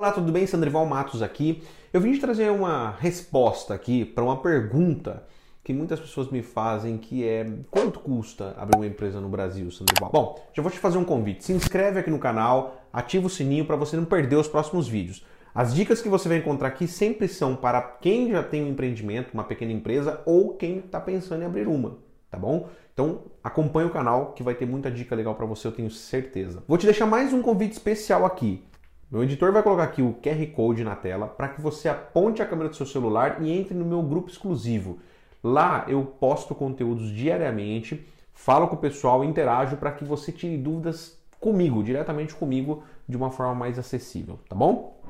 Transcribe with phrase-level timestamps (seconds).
[0.00, 0.46] Olá, tudo bem?
[0.46, 1.60] Sandrival Matos aqui.
[1.92, 5.24] Eu vim te trazer uma resposta aqui para uma pergunta
[5.64, 10.12] que muitas pessoas me fazem, que é quanto custa abrir uma empresa no Brasil, Sandrival?
[10.12, 11.44] Bom, já vou te fazer um convite.
[11.44, 15.26] Se inscreve aqui no canal, ativa o sininho para você não perder os próximos vídeos.
[15.52, 19.34] As dicas que você vai encontrar aqui sempre são para quem já tem um empreendimento,
[19.34, 21.98] uma pequena empresa ou quem está pensando em abrir uma,
[22.30, 22.68] tá bom?
[22.94, 26.62] Então acompanhe o canal que vai ter muita dica legal para você, eu tenho certeza.
[26.68, 28.62] Vou te deixar mais um convite especial aqui.
[29.10, 32.46] Meu editor vai colocar aqui o QR Code na tela para que você aponte a
[32.46, 34.98] câmera do seu celular e entre no meu grupo exclusivo.
[35.42, 41.18] Lá eu posto conteúdos diariamente, falo com o pessoal, interajo para que você tire dúvidas
[41.40, 45.00] comigo, diretamente comigo, de uma forma mais acessível, tá bom?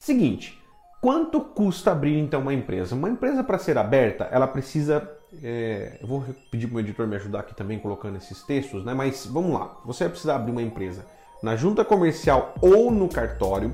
[0.00, 0.58] Seguinte,
[1.00, 2.94] quanto custa abrir então uma empresa?
[2.94, 7.16] Uma empresa para ser aberta, ela precisa é, eu vou pedir para o editor me
[7.16, 8.94] ajudar aqui também colocando esses textos, né?
[8.94, 9.76] Mas vamos lá.
[9.84, 11.04] Você vai precisar abrir uma empresa
[11.42, 13.72] na junta comercial ou no cartório.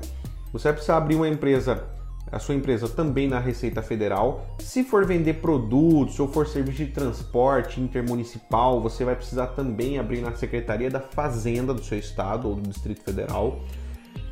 [0.51, 1.83] Você vai precisar abrir uma empresa,
[2.31, 4.45] a sua empresa também na Receita Federal.
[4.59, 10.21] Se for vender produtos ou for serviço de transporte intermunicipal, você vai precisar também abrir
[10.21, 13.61] na Secretaria da Fazenda do seu estado ou do Distrito Federal.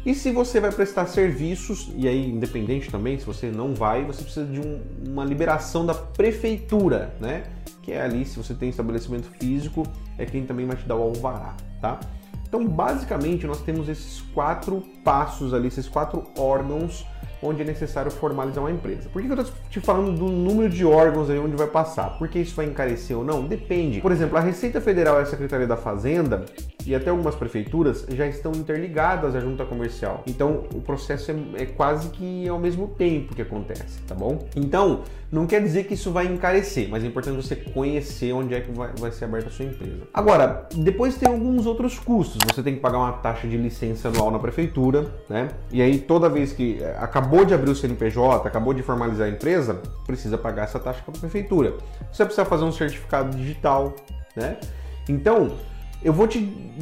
[0.06, 4.22] E se você vai prestar serviços, e aí independente também, se você não vai, você
[4.22, 7.44] precisa de um, uma liberação da prefeitura, né?
[7.82, 9.84] Que é ali, se você tem estabelecimento físico,
[10.18, 12.00] é quem também vai te dar o alvará, tá?
[12.46, 17.06] Então, basicamente, nós temos esses quatro passos ali, esses quatro órgãos
[17.42, 19.10] onde é necessário formalizar uma empresa.
[19.10, 22.18] Por que eu estou te falando do número de órgãos aí onde vai passar?
[22.18, 23.46] Porque isso vai encarecer ou não?
[23.46, 24.00] Depende.
[24.00, 26.46] Por exemplo, a Receita Federal e a Secretaria da Fazenda
[26.88, 30.24] e até algumas prefeituras já estão interligadas à junta comercial.
[30.26, 34.48] Então, o processo é, é quase que ao mesmo tempo que acontece, tá bom?
[34.56, 38.62] Então, não quer dizer que isso vai encarecer, mas é importante você conhecer onde é
[38.62, 40.04] que vai, vai ser aberta a sua empresa.
[40.14, 42.38] Agora, depois tem alguns outros custos.
[42.54, 45.50] Você tem que pagar uma taxa de licença anual na prefeitura, né?
[45.72, 49.28] E aí, toda vez que é, acabou acabou de abrir o CNPJ, acabou de formalizar
[49.28, 51.78] a empresa, precisa pagar essa taxa para a prefeitura.
[52.12, 53.96] Você precisa fazer um certificado digital,
[54.36, 54.58] né?
[55.10, 55.58] Então,
[56.04, 56.40] eu vou te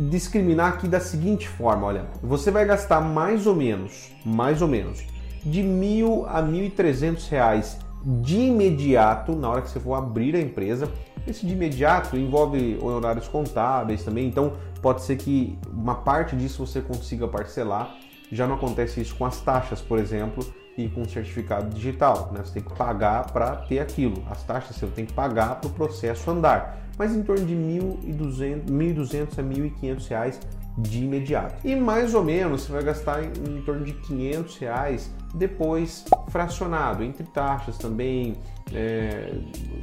[0.10, 5.04] discriminar aqui da seguinte forma, olha, você vai gastar mais ou menos, mais ou menos,
[5.44, 10.36] de mil a mil e trezentos reais de imediato na hora que você for abrir
[10.36, 10.92] a empresa.
[11.28, 16.82] Esse de imediato envolve horários contábeis também, então pode ser que uma parte disso você
[16.82, 17.96] consiga parcelar.
[18.32, 20.44] Já não acontece isso com as taxas, por exemplo,
[20.86, 22.32] e com certificado digital.
[22.34, 22.42] Né?
[22.44, 24.24] Você tem que pagar para ter aquilo.
[24.30, 26.80] As taxas você tem que pagar para o processo andar.
[26.98, 30.40] Mas em torno de 1.200, 1.200 a 1.500 reais
[30.78, 31.56] de imediato.
[31.68, 37.04] E mais ou menos você vai gastar em, em torno de 500 reais depois fracionado,
[37.04, 38.36] entre taxas também,
[38.74, 39.34] é,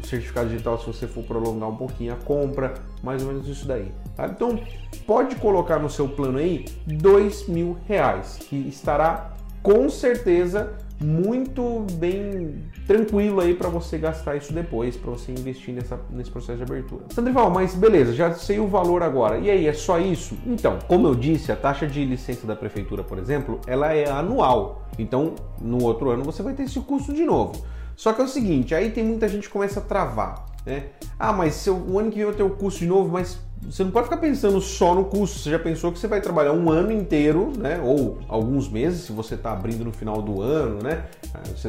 [0.04, 3.92] certificado digital se você for prolongar um pouquinho a compra, mais ou menos isso daí.
[4.16, 4.26] Tá?
[4.26, 4.60] Então
[5.06, 9.32] pode colocar no seu plano aí dois mil reais, que estará
[9.62, 15.98] com certeza muito bem tranquilo aí para você gastar isso depois, para você investir nessa,
[16.10, 17.04] nesse processo de abertura.
[17.10, 19.38] Sandrival, mas beleza, já sei o valor agora.
[19.38, 20.36] E aí, é só isso?
[20.46, 24.88] Então, como eu disse, a taxa de licença da prefeitura, por exemplo, ela é anual.
[24.98, 27.64] Então, no outro ano você vai ter esse custo de novo.
[27.94, 30.84] Só que é o seguinte, aí tem muita gente que começa a travar, né?
[31.18, 33.82] Ah, mas se o ano que vem eu ter o custo de novo, mas você
[33.82, 35.38] não pode ficar pensando só no custo.
[35.38, 37.80] Você já pensou que você vai trabalhar um ano inteiro, né?
[37.82, 41.06] Ou alguns meses, se você está abrindo no final do ano, né?
[41.34, 41.68] Ah, você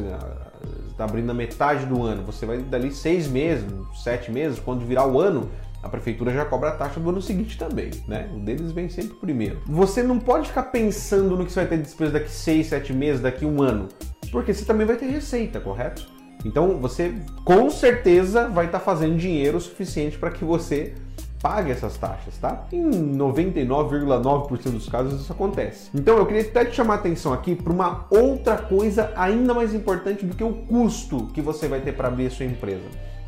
[0.90, 3.64] está abrindo na metade do ano, você vai dali seis meses,
[4.04, 5.48] sete meses, quando virar o ano,
[5.82, 8.30] a prefeitura já cobra a taxa do ano seguinte também, né?
[8.34, 9.60] O deles vem sempre primeiro.
[9.66, 12.92] Você não pode ficar pensando no que você vai ter de despesa daqui seis, sete
[12.92, 13.88] meses, daqui um ano,
[14.30, 16.19] porque você também vai ter receita, correto?
[16.44, 17.14] Então você
[17.44, 20.94] com certeza vai estar tá fazendo dinheiro suficiente para que você
[21.42, 22.66] pague essas taxas, tá?
[22.70, 25.90] Em 99,9% dos casos isso acontece.
[25.94, 29.74] Então eu queria até te chamar a atenção aqui para uma outra coisa ainda mais
[29.74, 32.84] importante do que o custo que você vai ter para abrir a sua empresa.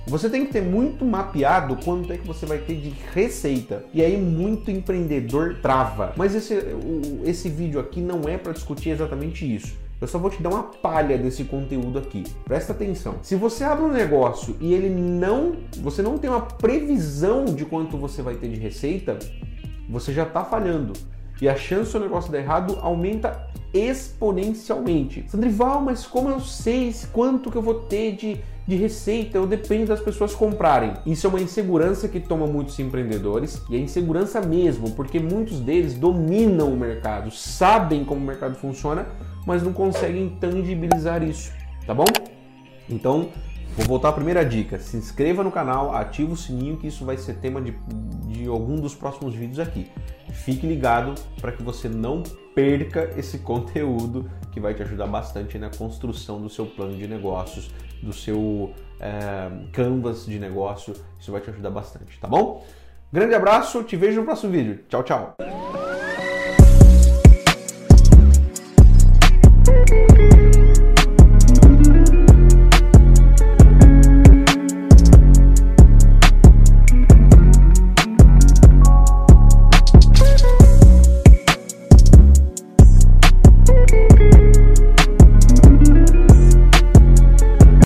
[0.06, 3.84] Você tem que ter muito mapeado quanto é que você vai ter de receita.
[3.94, 6.12] E aí muito empreendedor trava.
[6.16, 6.58] Mas esse,
[7.24, 9.76] esse vídeo aqui não é para discutir exatamente isso.
[10.02, 12.24] Eu só vou te dar uma palha desse conteúdo aqui.
[12.44, 13.14] Presta atenção.
[13.22, 17.96] Se você abre um negócio e ele não, você não tem uma previsão de quanto
[17.96, 19.16] você vai ter de receita,
[19.88, 20.92] você já está falhando.
[21.40, 25.24] E a chance do seu negócio dar errado aumenta exponencialmente.
[25.28, 29.38] Sandrival, mas como eu sei quanto que eu vou ter de, de receita?
[29.38, 30.94] Eu dependo das pessoas comprarem.
[31.06, 35.94] Isso é uma insegurança que toma muitos empreendedores e é insegurança mesmo, porque muitos deles
[35.94, 39.06] dominam o mercado, sabem como o mercado funciona,
[39.46, 41.52] mas não conseguem tangibilizar isso,
[41.86, 42.04] tá bom?
[42.88, 43.28] Então,
[43.76, 44.78] vou voltar à primeira dica.
[44.78, 47.72] Se inscreva no canal, ativa o sininho que isso vai ser tema de
[48.42, 49.90] de algum dos próximos vídeos aqui.
[50.32, 52.22] Fique ligado para que você não
[52.54, 57.70] perca esse conteúdo que vai te ajudar bastante na construção do seu plano de negócios,
[58.02, 60.94] do seu é, canvas de negócio.
[61.18, 62.64] Isso vai te ajudar bastante, tá bom?
[63.12, 64.84] Grande abraço, te vejo no próximo vídeo.
[64.88, 65.61] Tchau, tchau.